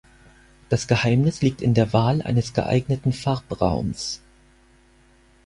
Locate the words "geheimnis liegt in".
0.87-1.75